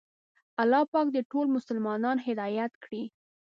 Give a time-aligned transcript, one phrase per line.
[0.61, 3.03] الله پاک دې ټول مسلمانان هدایت کړي.